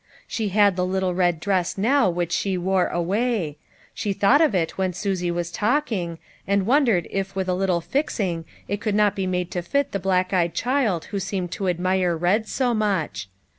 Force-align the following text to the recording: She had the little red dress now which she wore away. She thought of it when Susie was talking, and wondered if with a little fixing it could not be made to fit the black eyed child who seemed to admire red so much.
She 0.25 0.49
had 0.49 0.75
the 0.75 0.83
little 0.83 1.13
red 1.13 1.39
dress 1.39 1.77
now 1.77 2.09
which 2.09 2.31
she 2.31 2.57
wore 2.57 2.87
away. 2.87 3.57
She 3.93 4.13
thought 4.13 4.41
of 4.41 4.55
it 4.55 4.75
when 4.75 4.93
Susie 4.93 5.29
was 5.29 5.51
talking, 5.51 6.17
and 6.47 6.65
wondered 6.65 7.07
if 7.11 7.35
with 7.35 7.47
a 7.47 7.53
little 7.53 7.81
fixing 7.81 8.45
it 8.67 8.81
could 8.81 8.95
not 8.95 9.15
be 9.15 9.27
made 9.27 9.51
to 9.51 9.61
fit 9.61 9.91
the 9.91 9.99
black 9.99 10.33
eyed 10.33 10.55
child 10.55 11.05
who 11.13 11.19
seemed 11.19 11.51
to 11.51 11.67
admire 11.69 12.17
red 12.17 12.47
so 12.47 12.73
much. 12.73 13.29